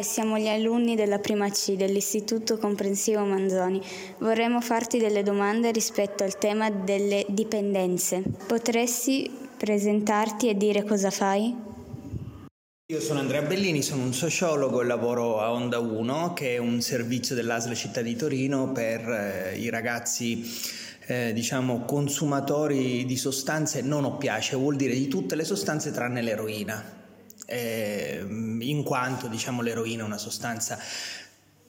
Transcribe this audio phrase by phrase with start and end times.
[0.00, 3.80] Siamo gli alunni della prima C dell'Istituto Comprensivo Manzoni.
[4.18, 8.22] Vorremmo farti delle domande rispetto al tema delle dipendenze.
[8.46, 11.54] Potresti presentarti e dire cosa fai?
[12.92, 16.80] Io sono Andrea Bellini, sono un sociologo e lavoro a Onda 1, che è un
[16.80, 20.44] servizio dell'ASL Città di Torino per eh, i ragazzi
[21.06, 26.95] eh, diciamo consumatori di sostanze non oppiacee, vuol dire di tutte le sostanze tranne l'eroina
[27.46, 30.78] eh, in quanto diciamo, l'eroina è una sostanza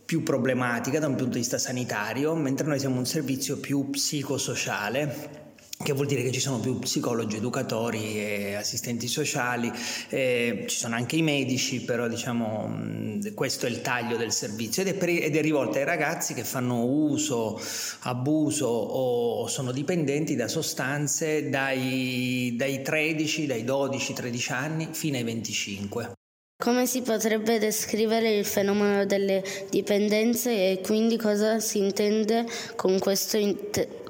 [0.06, 5.46] più problematica da un punto di vista sanitario, mentre noi siamo un servizio più psicosociale
[5.84, 9.72] che vuol dire che ci sono più psicologi, educatori e assistenti sociali,
[10.10, 14.90] eh, ci sono anche i medici, però diciamo questo è il taglio del servizio ed
[14.90, 17.62] è, per, ed è rivolta ai ragazzi che fanno uso,
[18.02, 25.24] abuso o sono dipendenti da sostanze dai, dai 13, dai 12, 13 anni fino ai
[25.24, 26.12] 25.
[26.60, 33.38] Come si potrebbe descrivere il fenomeno delle dipendenze e quindi cosa si intende con questo,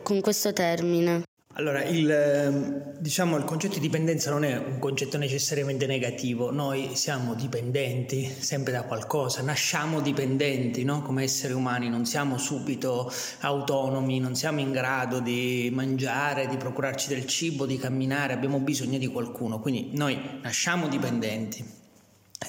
[0.02, 1.23] con questo termine?
[1.59, 6.91] Allora, il, ehm, diciamo, il concetto di dipendenza non è un concetto necessariamente negativo, noi
[6.95, 11.02] siamo dipendenti sempre da qualcosa, nasciamo dipendenti no?
[11.02, 17.08] come esseri umani, non siamo subito autonomi, non siamo in grado di mangiare, di procurarci
[17.08, 21.77] del cibo, di camminare, abbiamo bisogno di qualcuno, quindi noi nasciamo dipendenti.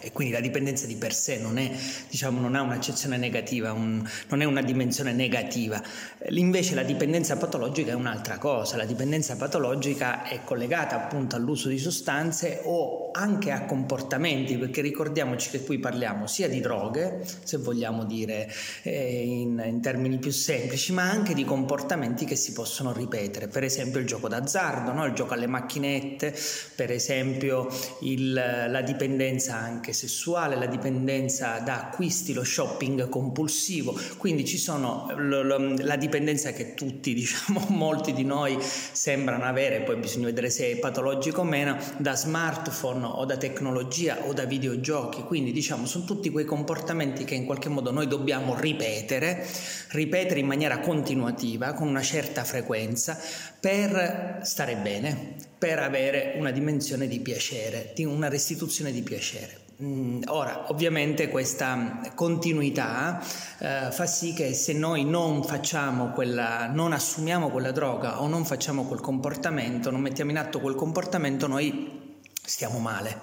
[0.01, 1.71] E quindi la dipendenza di per sé non, è,
[2.11, 5.83] diciamo, non ha un'accezione negativa, un, non è una dimensione negativa.
[6.29, 8.77] Invece la dipendenza patologica è un'altra cosa.
[8.77, 15.51] La dipendenza patologica è collegata appunto all'uso di sostanze o anche a comportamenti, perché ricordiamoci
[15.51, 20.93] che qui parliamo sia di droghe, se vogliamo dire eh, in, in, termini più semplici,
[20.93, 23.49] ma anche di comportamenti che si possono ripetere.
[23.49, 25.07] Per esempio il gioco d'azzardo, no?
[25.07, 26.37] il gioco alle macchinette,
[26.77, 27.69] per esempio
[28.03, 34.59] il, la dipendenza anche anche sessuale, la dipendenza da acquisti, lo shopping compulsivo, quindi ci
[34.59, 40.27] sono lo, lo, la dipendenza che tutti, diciamo, molti di noi sembrano avere, poi bisogna
[40.27, 45.53] vedere se è patologico o meno, da smartphone o da tecnologia o da videogiochi, quindi
[45.53, 49.47] diciamo sono tutti quei comportamenti che in qualche modo noi dobbiamo ripetere,
[49.91, 53.17] ripetere in maniera continuativa, con una certa frequenza,
[53.61, 59.67] per stare bene, per avere una dimensione di piacere, di una restituzione di piacere.
[59.81, 63.23] Mm, ora, ovviamente questa continuità
[63.59, 68.45] eh, fa sì che se noi non facciamo quella, non assumiamo quella droga o non
[68.45, 73.21] facciamo quel comportamento, non mettiamo in atto quel comportamento, noi stiamo male.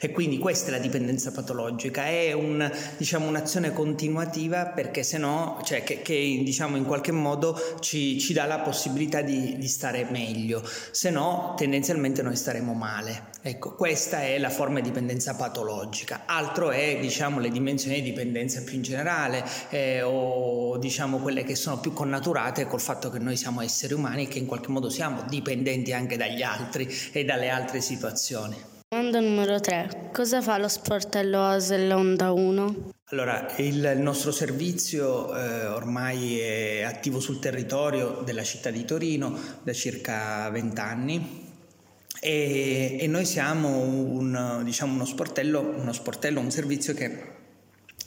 [0.00, 5.60] E quindi questa è la dipendenza patologica, è un, diciamo, un'azione continuativa perché se no,
[5.64, 10.06] cioè che, che diciamo, in qualche modo ci, ci dà la possibilità di, di, stare
[10.08, 13.26] meglio, se no tendenzialmente noi staremo male.
[13.42, 16.22] Ecco, questa è la forma di dipendenza patologica.
[16.26, 21.56] Altro è diciamo, le dimensioni di dipendenza più in generale eh, o diciamo quelle che
[21.56, 25.24] sono più connaturate col fatto che noi siamo esseri umani che in qualche modo siamo
[25.28, 28.77] dipendenti anche dagli altri e dalle altre situazioni.
[28.90, 30.08] Domanda numero 3.
[30.14, 32.92] Cosa fa lo sportello ASL Onda 1?
[33.10, 39.74] Allora, il, nostro servizio eh, ormai è attivo sul territorio della città di Torino da
[39.74, 41.50] circa 20 anni
[42.18, 47.36] e, e noi siamo un, diciamo, uno, sportello, uno sportello, un servizio che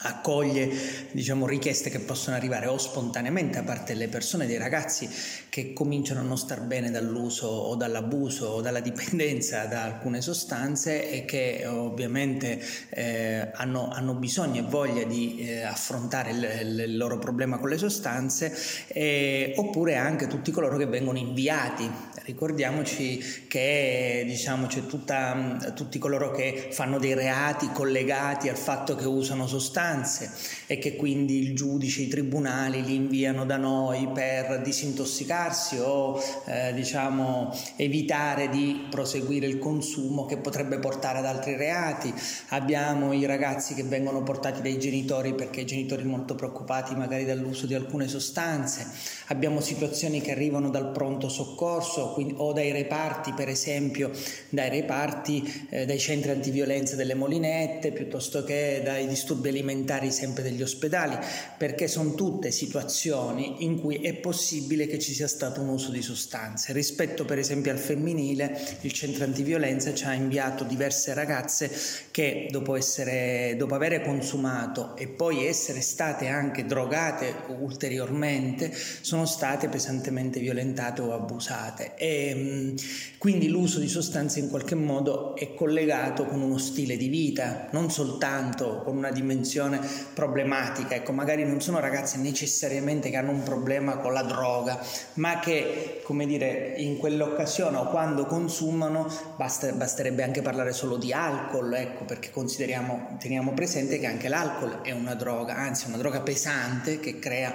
[0.04, 0.70] accoglie
[1.12, 5.10] diciamo, richieste che possono arrivare o spontaneamente da parte delle persone, dei ragazzi
[5.50, 11.10] che cominciano a non star bene dall'uso o dall'abuso o dalla dipendenza da alcune sostanze
[11.10, 17.18] e che ovviamente eh, hanno, hanno, bisogno e voglia di eh, affrontare il, il, loro
[17.18, 18.56] problema con le sostanze,
[18.88, 21.90] eh, oppure anche tutti coloro che vengono inviati.
[22.24, 29.06] Ricordiamoci che diciamo, c'è tutta, tutti coloro che fanno dei reati collegati al fatto che
[29.06, 30.32] usano sostanze sostanze
[30.68, 36.74] e che quindi il giudice, i tribunali li inviano da noi per disintossicarsi o eh,
[36.74, 42.14] diciamo evitare di proseguire il consumo che potrebbe portare ad altri reati.
[42.50, 47.66] Abbiamo i ragazzi che vengono portati dai genitori perché i genitori molto preoccupati magari dall'uso
[47.66, 48.88] di alcune sostanze.
[49.28, 54.12] Abbiamo situazioni che arrivano dal pronto soccorso quindi, o dai reparti, per esempio,
[54.50, 60.44] dai reparti, eh, dai centri antiviolenza delle molinette piuttosto che dai disturbi alimentari alimentari sempre
[60.44, 61.18] degli ospedali,
[61.58, 66.02] perché sono tutte situazioni in cui è possibile che ci sia stato un uso di
[66.02, 66.74] sostanze.
[66.74, 71.72] Rispetto per esempio al femminile, il centro antiviolenza ci ha inviato diverse ragazze
[72.12, 79.68] che dopo, essere, dopo avere consumato e poi essere state anche drogate ulteriormente, sono state
[79.68, 81.96] pesantemente violentate o abusate.
[81.96, 82.74] E,
[83.18, 87.92] quindi l'uso di sostanze in qualche modo è collegato con uno stile di vita, non
[87.92, 89.71] soltanto con una dimensione
[90.14, 90.96] problematica.
[90.96, 94.80] Ecco, magari non sono ragazzi necessariamente che hanno un problema con la droga,
[95.16, 101.14] ma che, come dire, in quell'occasione o quando consumano, basta, basterebbe anche parlare solo di
[101.14, 106.22] alcol, ecco, perché consideriamo, teniamo presente che anche l'alcol è una droga, anzi una droga
[106.22, 107.54] pesante che crea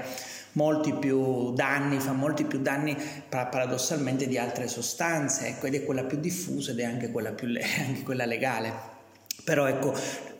[0.56, 2.96] molti più danni, fa molti più danni
[3.28, 7.48] paradossalmente di altre sostanze, ecco, ed è quella più diffusa ed è anche quella, più,
[7.86, 8.94] anche quella legale.
[9.44, 9.94] Però ecco,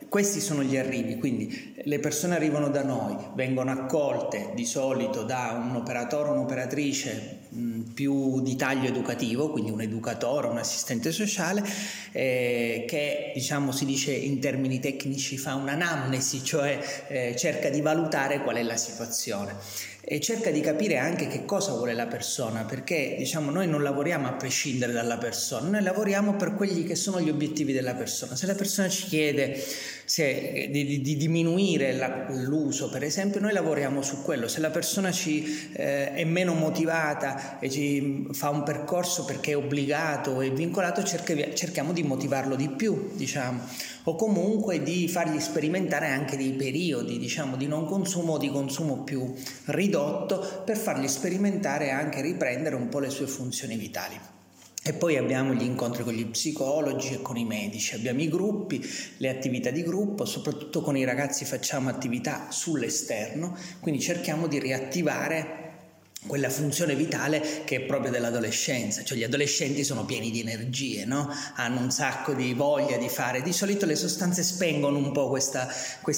[0.09, 5.61] questi sono gli arrivi, quindi le persone arrivano da noi, vengono accolte di solito da
[5.61, 11.63] un operatore o un'operatrice mh, più di taglio educativo, quindi un educatore, un assistente sociale,
[12.11, 18.43] eh, che diciamo si dice in termini tecnici fa un'anamnesi, cioè eh, cerca di valutare
[18.43, 19.55] qual è la situazione
[20.09, 24.27] e cerca di capire anche che cosa vuole la persona, perché diciamo noi non lavoriamo
[24.27, 28.37] a prescindere dalla persona, noi lavoriamo per quelli che sono gli obiettivi della persona.
[28.37, 29.61] Se la persona ci chiede
[30.05, 34.47] se, di, di, di, diminuire la, l'uso, per esempio, noi lavoriamo su quello.
[34.47, 37.81] Se la persona ci, eh, è meno motivata e ci
[38.31, 43.61] fa un percorso perché è obbligato è vincolato, cerchi, cerchiamo di motivarlo di più, diciamo
[44.07, 49.03] o comunque di fargli sperimentare anche dei periodi, diciamo, di non consumo o di consumo
[49.03, 49.33] più
[49.65, 54.17] ridotto per fargli sperimentare e anche riprendere un po' le sue funzioni vitali.
[54.81, 58.81] E poi abbiamo gli incontri con gli psicologi e con i medici, abbiamo i gruppi,
[59.17, 65.66] le attività di gruppo, soprattutto con i ragazzi facciamo attività sull'esterno, quindi cerchiamo di riattivare
[66.25, 71.29] quella funzione vitale che è proprio dell'adolescenza, cioè gli adolescenti sono pieni di energie, no?
[71.55, 75.69] hanno un sacco di voglia di fare, di solito le sostanze spengono un po' questa,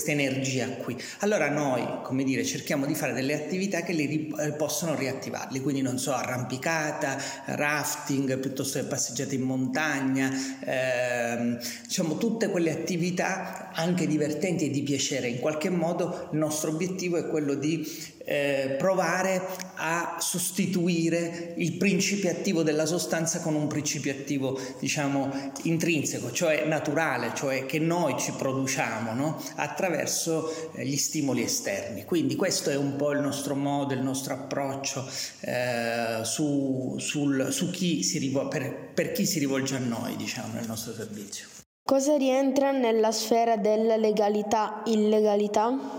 [0.06, 0.98] energia qui.
[1.20, 5.82] Allora noi, come dire, cerchiamo di fare delle attività che li eh, possono riattivarli, quindi
[5.82, 10.32] non so, arrampicata, rafting, piuttosto che passeggiate in montagna,
[10.62, 15.28] ehm, diciamo tutte quelle attività anche divertenti e di piacere.
[15.28, 19.42] In qualche modo il nostro obiettivo è quello di eh, provare
[19.78, 27.32] a sostituire il principio attivo della sostanza con un principio attivo, diciamo, intrinseco, cioè naturale,
[27.34, 29.42] cioè che noi ci produciamo no?
[29.56, 32.06] attraverso eh, gli stimoli esterni.
[32.06, 35.10] Quindi questo è un po' il nostro modo, il nostro approccio
[35.40, 40.68] eh, su, sul, su chi rivol- per, per chi si rivolge a noi, diciamo, nel
[40.68, 41.48] nostro servizio.
[41.84, 45.99] Cosa rientra nella sfera della legalità, illegalità?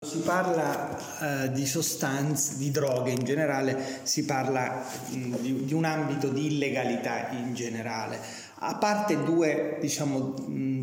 [0.00, 5.84] Si parla eh, di sostanze, di droghe in generale, si parla mh, di, di, un
[5.84, 8.20] ambito di illegalità in generale,
[8.60, 10.34] a parte due, diciamo,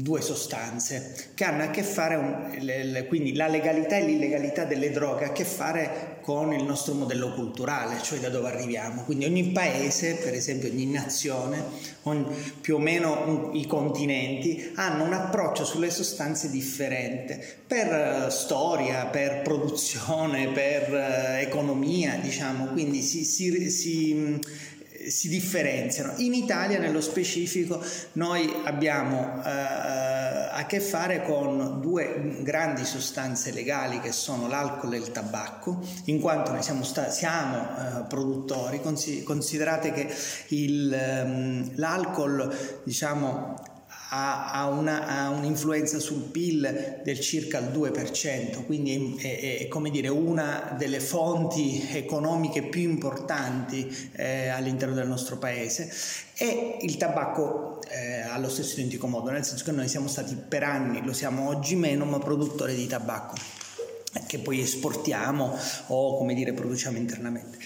[0.05, 5.27] due sostanze che hanno a che fare, quindi la legalità e l'illegalità delle droghe, ha
[5.27, 9.03] a che fare con il nostro modello culturale, cioè da dove arriviamo.
[9.03, 11.63] Quindi ogni paese, per esempio ogni nazione,
[12.03, 12.25] ogni,
[12.61, 19.41] più o meno i continenti, hanno un approccio sulle sostanze differente per uh, storia, per
[19.41, 24.39] produzione, per uh, economia, diciamo, quindi si, si, si
[25.09, 26.13] si differenziano.
[26.17, 27.81] In Italia, nello specifico,
[28.13, 34.97] noi abbiamo eh, a che fare con due grandi sostanze legali che sono l'alcol e
[34.97, 38.81] il tabacco, in quanto noi siamo, sta- siamo eh, produttori.
[39.23, 40.13] Considerate che
[40.49, 43.74] il, um, l'alcol, diciamo,
[44.15, 49.89] ha, ha, una, ha, un'influenza sul PIL del circa il 2%, quindi è, è, come
[49.89, 55.91] dire una delle fonti economiche più importanti eh, all'interno del nostro paese
[56.37, 60.35] e il tabacco eh, ha lo stesso identico modo, nel senso che noi siamo stati
[60.35, 63.35] per anni, lo siamo oggi meno, ma produttori di tabacco
[64.27, 65.57] che poi esportiamo
[65.87, 67.57] o come dire produciamo internamente.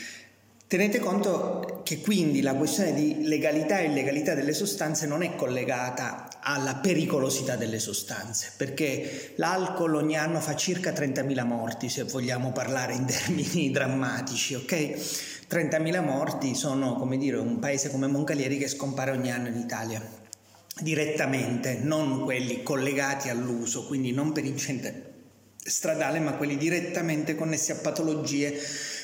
[0.69, 6.27] Tenete conto che quindi la questione di legalità e illegalità delle sostanze non è collegata
[6.41, 12.93] alla pericolosità delle sostanze, perché l'alcol ogni anno fa circa 30.000 morti, se vogliamo parlare
[12.93, 14.73] in termini drammatici, ok?
[15.49, 19.99] 30.000 morti sono, come dire, un paese come Moncalieri che scompare ogni anno in Italia
[20.79, 25.13] direttamente, non quelli collegati all'uso, quindi non per incidente
[25.55, 28.55] stradale, ma quelli direttamente connessi a patologie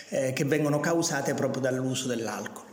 [0.10, 2.64] eh, che vengono causate proprio dall'uso dell'alcol.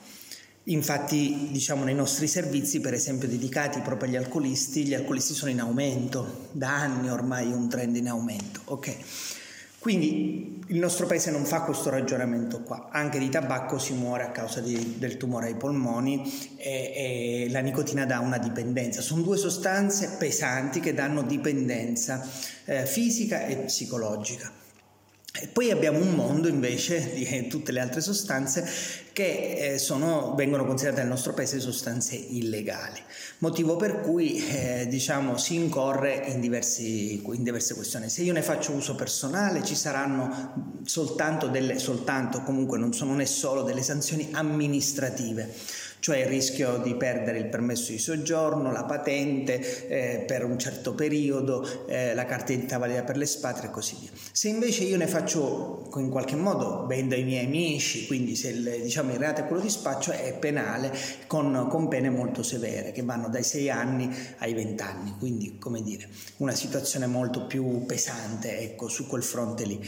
[0.67, 5.61] Infatti, diciamo, nei nostri servizi, per esempio, dedicati proprio agli alcolisti, gli alcolisti sono in
[5.61, 8.61] aumento, da anni ormai un trend in aumento.
[8.67, 8.97] Okay.
[9.83, 14.31] Quindi il nostro paese non fa questo ragionamento qua, anche di tabacco si muore a
[14.31, 16.23] causa di, del tumore ai polmoni
[16.57, 22.25] e, e, la nicotina dà una dipendenza, sono due sostanze pesanti che danno dipendenza
[22.65, 24.62] eh, fisica e psicologica.
[25.41, 28.69] E poi abbiamo un mondo invece di tutte le altre sostanze
[29.15, 33.01] che eh, sono, vengono considerate nel nostro paese sostanze illegali,
[33.39, 38.11] motivo per cui eh, diciamo, si incorre in, diversi, in, diverse questioni.
[38.11, 43.25] Se io ne faccio uso personale ci saranno soltanto delle, soltanto comunque non, sono, è
[43.25, 45.55] solo delle sanzioni amministrative
[46.03, 50.95] cioè il rischio di perdere il permesso di soggiorno, la patente eh, per un certo
[50.95, 54.11] periodo, eh, la carta d'identità valida per l'espatrio e così via.
[54.33, 58.81] Se invece io ne faccio in qualche modo, vendo ai miei amici, quindi se il,
[58.83, 60.93] diciamo, il reato è quello di spaccio, è penale
[61.29, 65.83] con, con pene molto severe che vanno dai 6 anni ai 20 anni, quindi come
[65.83, 69.81] dire una situazione molto più pesante ecco, su quel fronte lì.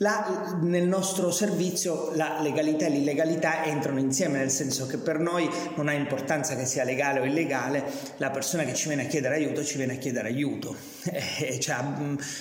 [0.00, 5.48] La, nel nostro servizio la legalità e l'illegalità entrano insieme, nel senso che per noi
[5.76, 7.82] non ha importanza che sia legale o illegale,
[8.18, 10.76] la persona che ci viene a chiedere aiuto ci viene a chiedere aiuto,
[11.40, 11.76] e cioè,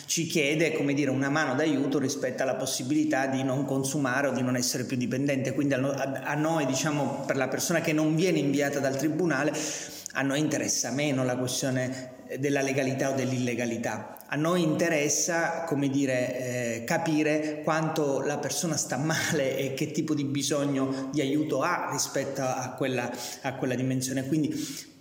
[0.05, 4.41] ci chiede come dire, una mano d'aiuto rispetto alla possibilità di non consumare o di
[4.41, 5.53] non essere più dipendente.
[5.53, 5.79] Quindi a,
[6.25, 9.53] a noi, diciamo, per la persona che non viene inviata dal tribunale,
[10.11, 14.14] a noi interessa meno la questione della legalità o dell'illegalità.
[14.27, 20.15] A noi interessa, come dire, eh, capire quanto la persona sta male e che tipo
[20.15, 23.09] di bisogno di aiuto ha rispetto a quella,
[23.41, 24.25] a quella dimensione.
[24.25, 24.93] Quindi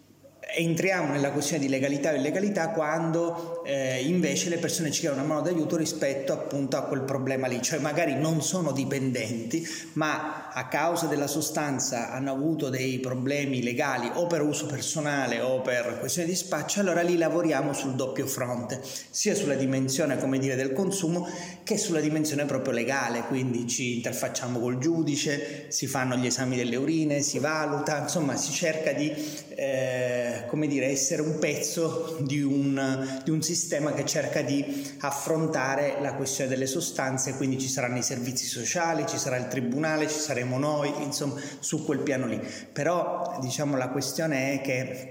[0.56, 5.34] entriamo nella questione di legalità o illegalità quando eh, invece le persone ci chiedono una
[5.34, 10.68] mano d'aiuto rispetto appunto a quel problema lì, cioè magari non sono dipendenti, ma a
[10.68, 16.28] causa della sostanza hanno avuto dei problemi legali o per uso personale o per questione
[16.28, 18.80] di spaccio, allora lì lavoriamo sul doppio fronte,
[19.10, 21.26] sia sulla dimensione dire del consumo
[21.62, 26.76] che sulla dimensione proprio legale, quindi ci interfacciamo col giudice, si fanno gli esami delle
[26.76, 29.12] urine, si valuta, insomma si cerca di
[29.56, 36.14] eh, dire, essere un pezzo di un, di un sistema che cerca di affrontare la
[36.14, 40.58] questione delle sostanze, quindi ci saranno i servizi sociali, ci sarà il tribunale, ci saremo
[40.58, 42.40] noi, insomma, su quel piano lì.
[42.72, 45.08] Però diciamo la questione è che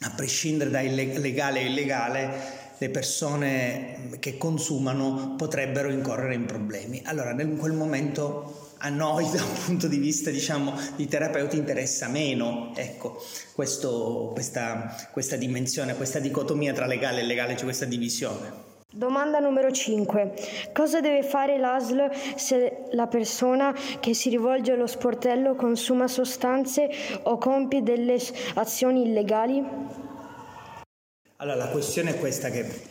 [0.00, 7.00] a prescindere da legale e illegale, le persone che consumano potrebbero incorrere in problemi.
[7.04, 12.08] Allora, in quel momento a noi da un punto di vista diciamo di terapeuti interessa
[12.08, 13.22] meno ecco
[13.52, 19.70] questo, questa, questa dimensione questa dicotomia tra legale e illegale c'è questa divisione Domanda numero
[19.70, 20.34] 5.
[20.74, 26.90] Cosa deve fare l'ASL se la persona che si rivolge allo sportello consuma sostanze
[27.22, 28.18] o compie delle
[28.54, 29.64] azioni illegali?
[31.36, 32.90] Allora, la questione è questa che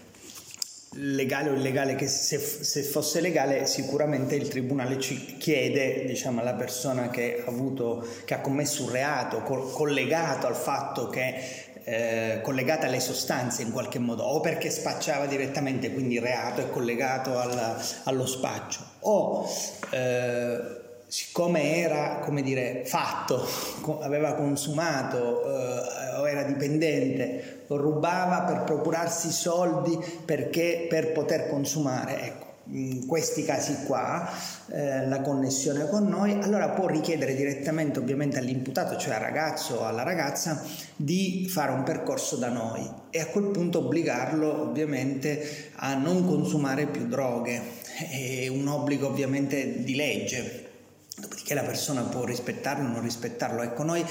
[0.96, 6.56] legale o illegale, che se, se, fosse legale sicuramente il tribunale ci chiede diciamo, alla
[6.56, 12.40] persona che ha, avuto, che ha commesso un reato co- collegato al fatto che eh,
[12.42, 17.38] collegata alle sostanze in qualche modo o perché spacciava direttamente quindi il reato è collegato
[17.38, 19.46] al, allo spaccio o
[19.90, 23.46] eh, siccome era come dire fatto
[24.02, 32.22] aveva consumato eh, o era dipendente rubava per procurarsi soldi perché, per poter consumare.
[32.22, 34.30] Ecco, in questi casi qua
[34.68, 39.86] eh, la connessione con noi, allora può richiedere direttamente ovviamente all'imputato, cioè al ragazzo o
[39.86, 40.64] alla ragazza,
[40.96, 46.88] di fare un percorso da noi e a quel punto obbligarlo ovviamente a non consumare
[46.88, 47.80] più droghe.
[48.10, 50.70] È un obbligo ovviamente di legge,
[51.18, 53.62] dopodiché la persona può rispettarlo o non rispettarlo.
[53.62, 54.04] Ecco, noi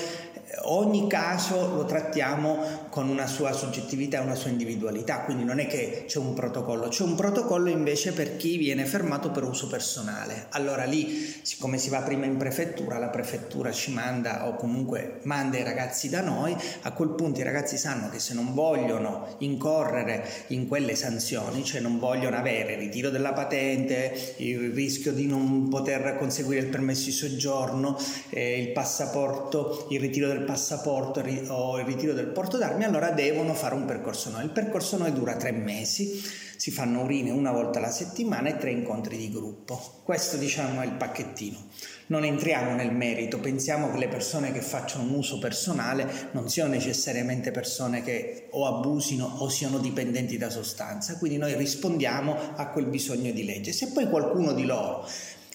[0.63, 6.05] ogni caso lo trattiamo con una sua soggettività una sua individualità, quindi non è che
[6.07, 10.47] c'è un protocollo, c'è un protocollo invece per chi viene fermato per uso personale.
[10.51, 15.59] Allora lì, siccome si va prima in prefettura, la prefettura ci manda o comunque manda
[15.59, 20.29] i ragazzi da noi, a quel punto i ragazzi sanno che se non vogliono incorrere
[20.49, 25.69] in quelle sanzioni, cioè non vogliono avere il ritiro della patente, il rischio di non
[25.69, 27.99] poter conseguire il permesso di soggiorno,
[28.31, 33.55] eh, il passaporto, il ritiro del passaporto o il ritiro del porto d'armi, allora devono
[33.55, 34.45] fare un percorso noi.
[34.45, 36.23] Il percorso noi dura tre mesi,
[36.57, 40.01] si fanno urine una volta alla settimana e tre incontri di gruppo.
[40.03, 41.69] Questo diciamo è il pacchettino.
[42.09, 46.71] Non entriamo nel merito, pensiamo che le persone che facciano un uso personale non siano
[46.71, 52.87] necessariamente persone che o abusino o siano dipendenti da sostanza, quindi noi rispondiamo a quel
[52.87, 53.73] bisogno di legge.
[53.73, 55.07] Se poi qualcuno di loro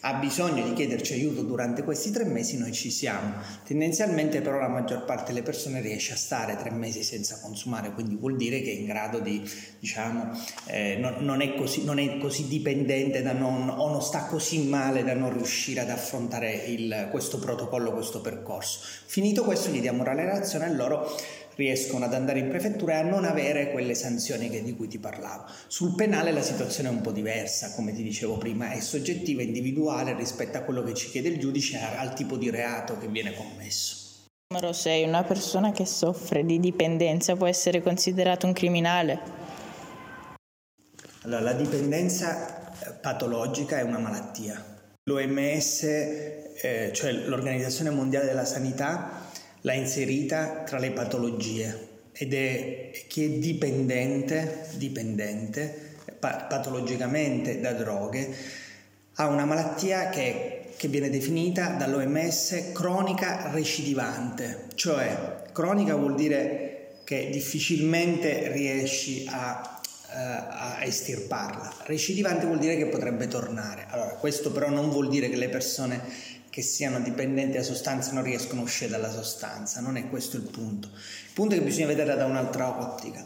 [0.08, 3.34] ha bisogno di chiederci aiuto durante questi tre mesi, noi ci siamo.
[3.64, 8.16] Tendenzialmente però la maggior parte delle persone riesce a stare tre mesi senza consumare, quindi
[8.16, 9.42] vuol dire che è in grado di,
[9.80, 10.30] diciamo,
[10.68, 14.68] eh, non, non, è così, non, è così, dipendente da non, o non sta così
[14.68, 18.82] male da non riuscire ad affrontare il, questo protocollo, questo percorso.
[19.08, 21.10] Finito questo gli diamo una relazione e loro
[21.56, 25.00] riescono ad andare in prefettura e a non avere quelle sanzioni che, di cui ti
[25.00, 25.46] parlavo.
[25.68, 30.16] Sul penale la situazione è un po' diversa, come ti dicevo prima, è soggettiva, individuale
[30.16, 34.04] rispetto a quello che ci chiede il giudice al tipo di reato che viene commesso.
[34.48, 35.04] Numero 6.
[35.04, 39.20] Una persona che soffre di dipendenza può essere considerata un criminale?
[41.24, 44.64] Allora, la dipendenza eh, patologica è una malattia.
[45.10, 49.25] L'OMS, eh, cioè l'Organizzazione Mondiale della Sanità,
[49.65, 58.34] l'ha inserita tra le patologie ed è chi è dipendente, dipendente patologicamente da droghe
[59.15, 67.29] ha una malattia che, che viene definita dall'OMS cronica recidivante, cioè cronica vuol dire che
[67.31, 73.86] difficilmente riesci a, uh, a estirparla, recidivante vuol dire che potrebbe tornare.
[73.89, 76.01] Allora, questo però non vuol dire che le persone
[76.56, 80.44] che siano dipendenti da sostanze non riescono a uscire dalla sostanza, non è questo il
[80.44, 80.88] punto.
[80.88, 83.26] Il punto è che bisogna vederla da un'altra ottica.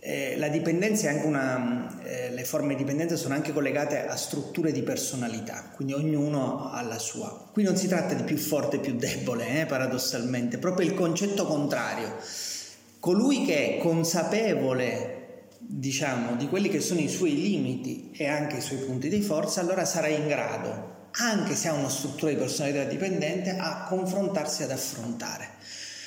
[0.00, 4.16] Eh, la dipendenza è anche una, eh, le forme di dipendenza sono anche collegate a
[4.16, 7.50] strutture di personalità, quindi ognuno ha la sua.
[7.52, 11.46] Qui non si tratta di più forte e più debole, eh, paradossalmente, proprio il concetto
[11.46, 12.16] contrario.
[12.98, 18.60] Colui che è consapevole, diciamo, di quelli che sono i suoi limiti e anche i
[18.60, 22.84] suoi punti di forza, allora sarà in grado anche se ha una struttura di personalità
[22.84, 25.58] dipendente, a confrontarsi ad affrontare.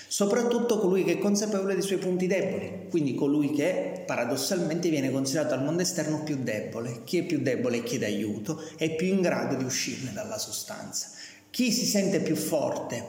[0.07, 5.55] Soprattutto colui che è consapevole dei suoi punti deboli, quindi colui che paradossalmente viene considerato
[5.55, 7.01] al mondo esterno più debole.
[7.03, 11.09] Chi è più debole e chiede aiuto è più in grado di uscirne dalla sostanza.
[11.49, 13.05] Chi si sente più forte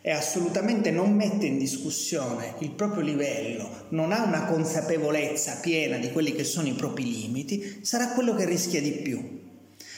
[0.00, 6.12] e assolutamente non mette in discussione il proprio livello, non ha una consapevolezza piena di
[6.12, 9.42] quelli che sono i propri limiti, sarà quello che rischia di più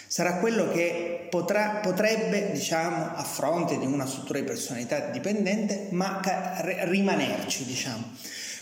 [0.09, 6.23] sarà quello che potrà, potrebbe, diciamo, a fronte di una struttura di personalità dipendente, ma
[6.85, 8.15] rimanerci, diciamo.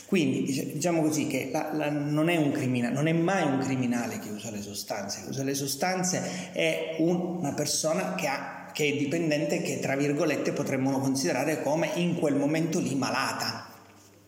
[0.07, 4.51] Quindi diciamo così che la, la, non, è non, è mai un criminale che usa
[4.51, 9.63] le sostanze, che usa le sostanze è un, una persona che, ha, che è dipendente
[9.63, 13.71] che tra virgolette potremmo considerare come in quel momento lì malata.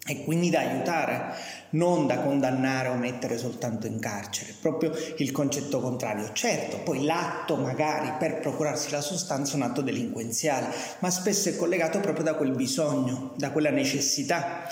[0.08, 1.34] E quindi da aiutare,
[1.70, 6.30] non da condannare o mettere soltanto in carcere, proprio il concetto contrario.
[6.32, 10.68] Certo, poi l'atto magari per procurarsi la sostanza è un atto delinquenziale,
[11.00, 14.68] ma spesso è collegato proprio da quel bisogno, da quella necessità.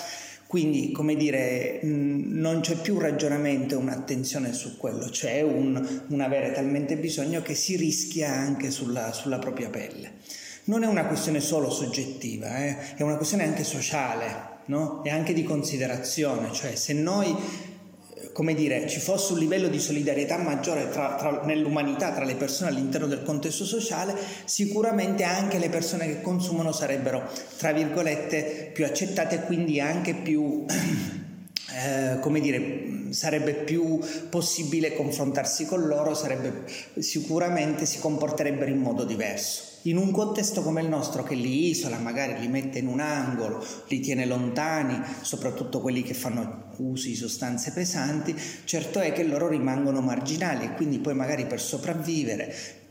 [0.47, 6.21] Quindi, come dire, non c'è più un ragionamento e un'attenzione su quello, c'è un, un
[6.21, 10.13] avere talmente bisogno che si rischia anche sulla, sulla propria pelle.
[10.67, 12.95] Non è una questione solo soggettiva, eh?
[12.95, 15.03] è una questione anche sociale, no?
[15.05, 17.37] e anche di considerazione, cioè se noi
[18.35, 22.71] come dire, ci fosse un livello di solidarietà maggiore tra, tra, nell'umanità tra le persone
[22.71, 24.13] all'interno del contesto sociale,
[24.45, 30.65] sicuramente anche le persone che consumano sarebbero, tra virgolette, più accettate e quindi anche più,
[31.75, 36.65] eh, come dire, sarebbe più possibile confrontarsi con loro, sarebbe,
[36.99, 39.73] sicuramente si comporterebbero in modo diverso.
[39.87, 43.63] In un contesto come il nostro che li isola, magari li mette in un angolo,
[43.89, 48.35] li tiene lontani, soprattutto quelli che fanno uso di sostanze pesanti,
[48.65, 52.83] certo è che loro rimangono marginali e quindi poi magari per sopravvivere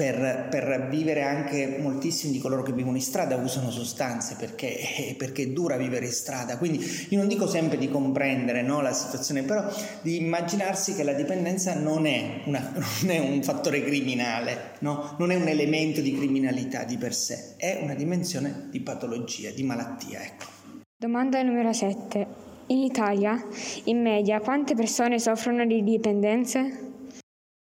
[0.00, 5.14] per, per, vivere anche moltissimi di coloro che vivono in strada usano sostanze perché, eh,
[5.14, 6.56] perché è dura vivere in strada.
[6.56, 9.62] Quindi io non dico sempre di comprendere no, la situazione, però
[10.00, 15.16] di immaginarsi che la dipendenza non è, una, non è un fattore criminale, no?
[15.18, 19.62] non è un elemento di criminalità di per sé, è una dimensione di patologia, di
[19.64, 20.22] malattia.
[20.22, 20.46] Ecco.
[20.96, 22.26] Domanda numero 7.
[22.68, 23.38] In Italia,
[23.84, 26.89] in media, quante persone soffrono di dipendenze?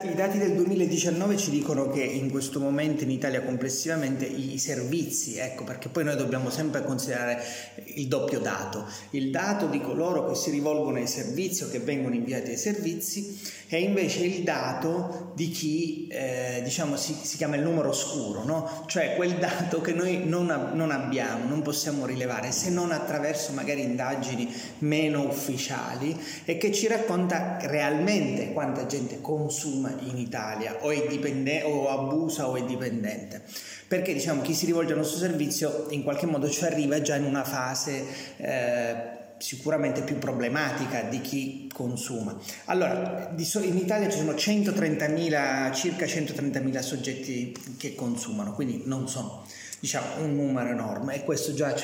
[0.00, 5.38] I dati del 2019 ci dicono che in questo momento in Italia complessivamente i servizi,
[5.38, 7.42] ecco perché poi noi dobbiamo sempre considerare
[7.96, 12.14] il doppio dato, il dato di coloro che si rivolgono ai servizi o che vengono
[12.14, 17.62] inviati ai servizi e invece il dato di chi eh, diciamo si, si, chiama il
[17.62, 18.84] numero oscuro, no?
[18.86, 23.82] cioè quel dato che noi non, non abbiamo, non possiamo rilevare se non attraverso magari
[23.82, 31.06] indagini meno ufficiali e che ci racconta realmente quanta gente consuma in Italia o, è
[31.08, 33.42] dipendente, o abusa o è dipendente
[33.86, 37.24] perché diciamo chi si rivolge al nostro servizio in qualche modo ci arriva già in
[37.24, 38.04] una fase
[38.36, 42.36] eh, sicuramente più problematica di chi consuma.
[42.66, 49.46] Allora, in Italia ci sono 130.000, circa 130.000 soggetti che consumano, quindi non sono
[49.80, 51.74] diciamo, un numero enorme e questo già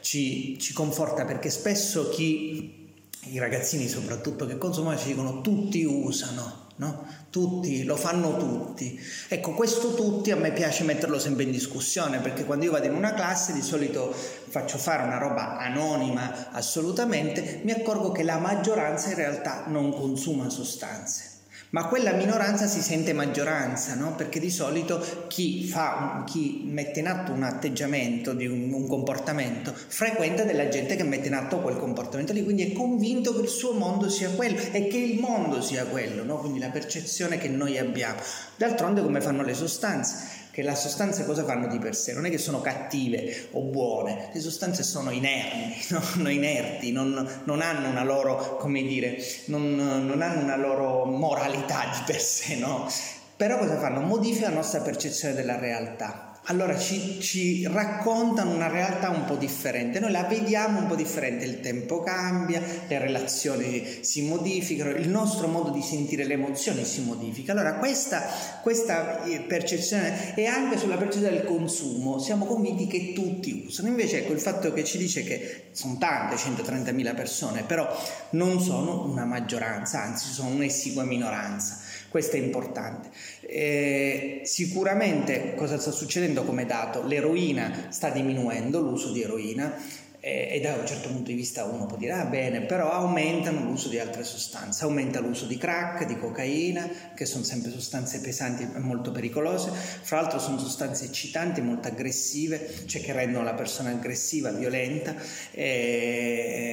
[0.00, 2.87] ci, ci conforta perché spesso chi,
[3.32, 7.06] i ragazzini soprattutto che consumano ci dicono tutti usano, no?
[7.30, 8.98] Tutti, lo fanno tutti.
[9.28, 12.94] Ecco, questo tutti a me piace metterlo sempre in discussione perché quando io vado in
[12.94, 19.08] una classe di solito faccio fare una roba anonima assolutamente, mi accorgo che la maggioranza
[19.10, 21.37] in realtà non consuma sostanze
[21.70, 24.14] ma quella minoranza si sente maggioranza, no?
[24.14, 30.44] perché di solito chi, fa, chi, mette in atto un atteggiamento, un, un, comportamento, frequenta
[30.44, 33.72] della gente che mette in atto quel comportamento lì, quindi è convinto che il suo
[33.72, 36.38] mondo sia quello e che il mondo sia quello, no?
[36.38, 38.20] quindi la percezione che noi abbiamo.
[38.56, 40.37] D'altronde come fanno le sostanze?
[40.58, 42.12] Che le sostanze cosa fanno di per sé?
[42.12, 45.76] Non è che sono cattive o buone, le sostanze sono inermi,
[46.16, 46.28] no?
[46.28, 52.02] inerti, non, non, hanno una loro, come dire, non, non hanno una loro moralità di
[52.04, 52.90] per sé, no?
[53.36, 54.00] Però cosa fanno?
[54.00, 60.00] Modificano la nostra percezione della realtà allora ci, ci, raccontano una realtà un po' differente,
[60.00, 65.46] noi la vediamo un po' differente, il tempo cambia, le relazioni si modificano, il nostro
[65.46, 67.52] modo di sentire le emozioni si modifica.
[67.52, 68.22] Allora questa,
[68.62, 74.18] questa eh, percezione e anche sulla percezione del consumo siamo convinti che tutti usano, invece
[74.18, 77.86] ecco il fatto che ci dice che sono tante, 130.000 persone, però
[78.30, 81.87] non sono una maggioranza, anzi sono un'esigua minoranza.
[82.08, 83.10] Questo è importante.
[83.40, 87.06] Eh, sicuramente cosa sta succedendo come dato?
[87.06, 89.74] L'eroina sta diminuendo, l'uso di eroina,
[90.20, 93.64] eh, e da un certo punto di vista uno può dire ah bene, però aumentano
[93.64, 98.62] l'uso di altre sostanze, aumenta l'uso di crack, di cocaina, che sono sempre sostanze pesanti
[98.62, 103.90] e molto pericolose, fra l'altro sono sostanze eccitanti, molto aggressive, cioè che rendono la persona
[103.90, 105.14] aggressiva, violenta.
[105.52, 106.67] Eh,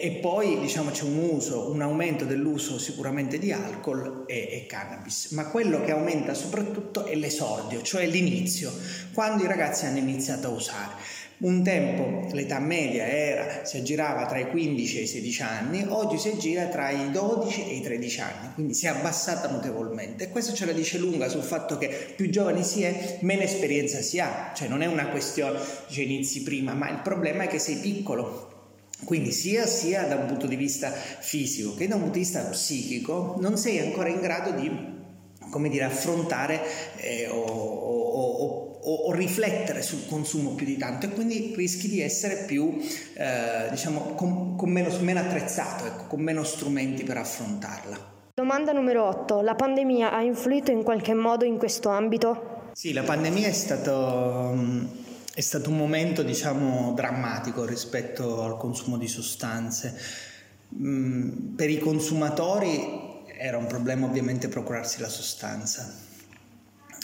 [0.00, 5.30] e, poi diciamo c'è un uso, un aumento dell'uso sicuramente di alcol e, e, cannabis,
[5.32, 8.72] ma quello che aumenta soprattutto è l'esordio, cioè l'inizio,
[9.12, 11.20] quando i ragazzi hanno iniziato a usare.
[11.38, 16.16] Un tempo l'età media era, si aggirava tra i 15 e i 16 anni, oggi
[16.16, 20.28] si aggira tra i 12 e i 13 anni, quindi si è abbassata notevolmente.
[20.28, 24.20] Questo ce la dice lunga sul fatto che più giovani si è, meno esperienza si
[24.20, 27.76] ha, cioè non è una questione, dice inizi prima, ma il problema è che sei
[27.76, 28.51] piccolo,
[29.04, 32.40] quindi sia, sia, da un punto di vista fisico che da un punto di vista
[32.42, 34.92] psichico non sei ancora in grado di
[35.50, 36.60] come dire, affrontare
[36.96, 42.00] eh, o, o, o, o, riflettere sul consumo più di tanto e quindi rischi di
[42.00, 42.78] essere più,
[43.14, 48.10] eh, diciamo, con, con meno, meno, attrezzato, ecco, con meno strumenti per affrontarla.
[48.34, 49.42] Domanda numero 8.
[49.42, 52.70] La pandemia ha influito in qualche modo in questo ambito?
[52.72, 55.01] Sì, la pandemia è stato
[55.34, 59.98] è stato un momento, diciamo, drammatico rispetto al consumo di sostanze.
[60.74, 65.90] Mm, per i consumatori era un problema ovviamente procurarsi la sostanza.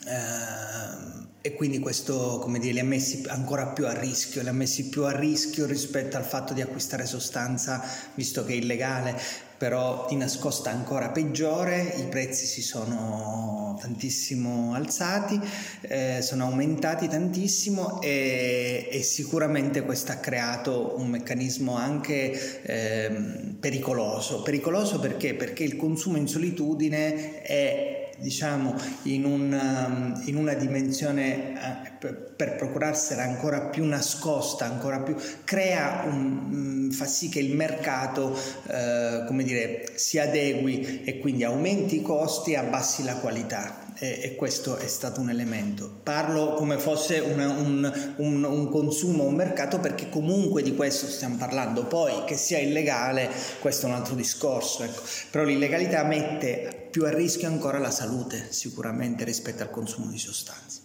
[0.07, 4.53] Eh, e quindi questo come dire, li ha messi ancora più a rischio, li ha
[4.53, 7.83] messi più a rischio rispetto al fatto di acquistare sostanza
[8.15, 9.19] visto che è illegale,
[9.59, 15.41] però di nascosta ancora peggiore, i prezzi si sono tantissimo alzati,
[15.83, 23.11] eh, sono aumentati tantissimo e, e, sicuramente questo ha creato un meccanismo anche eh,
[23.59, 24.43] pericoloso.
[24.43, 25.35] Pericoloso perché?
[25.35, 27.88] Perché il consumo in solitudine è
[28.19, 35.17] diciamo in, un, in una dimensione eh, per, per procurarsela ancora più nascosta, ancora più
[35.45, 38.37] crea un, mm, fa sì che il mercato
[38.69, 44.21] eh, come dire si adegui e quindi aumenti i costi e abbassi la qualità e,
[44.23, 45.91] e, questo è stato un elemento.
[46.03, 51.37] Parlo come fosse una, un, un, un, consumo, un mercato, perché comunque di questo stiamo
[51.37, 51.87] parlando.
[51.87, 53.29] Poi che sia illegale,
[53.61, 55.03] questo è un altro discorso, ecco.
[55.31, 60.81] però l'illegalità mette più a rischio ancora la salute, sicuramente, rispetto al consumo di sostanze.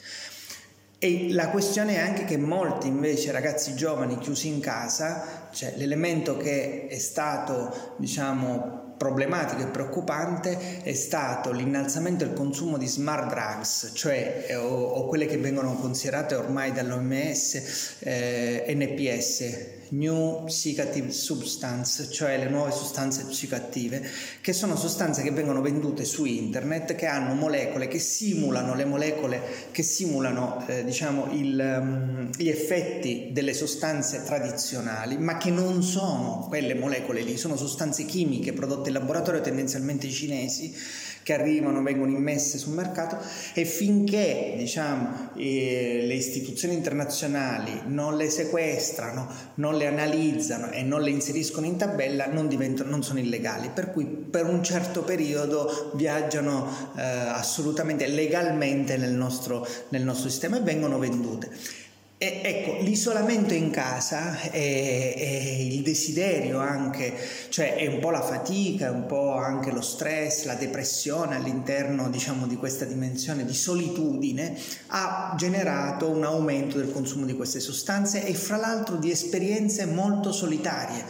[0.98, 6.38] E la questione è anche che molti invece ragazzi giovani chiusi in casa, cioè l'elemento
[6.38, 13.92] che è stato, diciamo, problematico e preoccupante è stato l'innalzamento del consumo di smart drugs,
[13.94, 22.10] cioè eh, o, o quelle che vengono considerate ormai dall'OMS eh, NPS, New Psychoactive Substance,
[22.10, 24.04] cioè le nuove sostanze psicoattive,
[24.42, 29.42] che sono sostanze che vengono vendute su internet, che hanno molecole che simulano le molecole
[29.72, 36.46] che simulano eh, diciamo il, um, gli effetti delle sostanze tradizionali, ma che non sono
[36.48, 40.76] quelle molecole lì, sono sostanze chimiche prodotte in laboratorio tendenzialmente cinesi
[41.24, 43.18] che arrivano, vengono immesse sul mercato
[43.54, 51.02] e finché diciamo, eh, le istituzioni internazionali non le sequestrano, non le analizzano e non
[51.02, 52.48] le inseriscono in tabella non,
[52.86, 59.66] non sono illegali, per cui per un certo periodo viaggiano eh, assolutamente legalmente nel nostro,
[59.90, 61.82] nel nostro sistema e vengono vendute.
[62.24, 67.14] E, ecco, l'isolamento in casa è, il desiderio anche,
[67.50, 72.48] cioè è un po' la fatica, un po' anche lo stress, la depressione all'interno diciamo,
[72.48, 74.58] di questa dimensione di solitudine
[74.88, 80.32] ha generato un aumento del consumo di queste sostanze e fra l'altro di esperienze molto
[80.32, 81.04] solitarie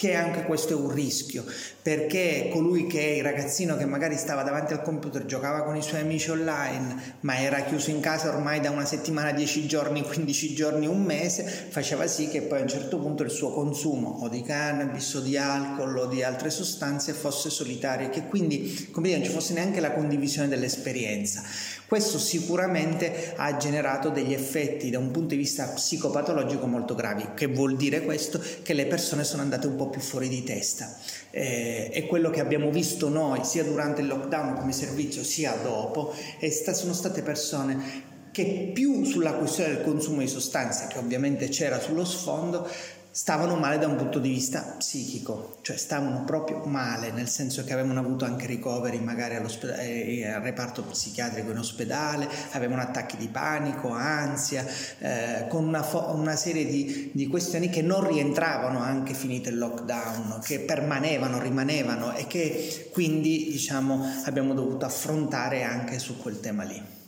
[0.00, 1.44] che anche questo è un rischio,
[1.82, 5.82] perché colui che è il ragazzino che magari stava davanti al computer, giocava con i
[5.82, 10.54] suoi amici online, ma era chiuso in casa ormai da una settimana, dieci giorni, quindici
[10.54, 14.30] giorni, un mese, faceva sì che poi a un certo punto il suo consumo o
[14.30, 19.08] di cannabis o di alcol o di altre sostanze fosse solitario e che quindi come
[19.08, 21.42] dire, non ci fosse neanche la condivisione dell'esperienza.
[21.90, 27.30] Questo sicuramente ha generato degli effetti da un punto di vista psicopatologico molto gravi.
[27.34, 28.40] Che vuol dire questo?
[28.62, 30.96] Che le persone sono andate un po' più fuori di testa.
[31.30, 36.14] Eh, è quello che abbiamo visto noi sia durante il lockdown come servizio sia dopo,
[36.38, 41.48] e sta, sono state persone che più sulla questione del consumo di sostanze, che ovviamente
[41.48, 42.68] c'era sullo sfondo,
[43.12, 47.72] stavano male da un punto di vista psichico, cioè stavano proprio male, nel senso che
[47.72, 53.90] avevano avuto anche ricoveri magari eh, al reparto psichiatrico in ospedale, avevano attacchi di panico,
[53.90, 54.64] ansia,
[54.98, 59.58] eh, con una, fo- una serie di, di, questioni che non rientravano anche finito il
[59.58, 66.62] lockdown, che permanevano, rimanevano e che quindi diciamo abbiamo dovuto affrontare anche su quel tema
[66.62, 66.98] lì.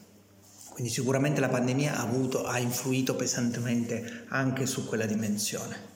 [0.71, 5.92] Quindi sicuramente la pandemia ha, avuto, ha influito pesantemente anche su quella dimensione.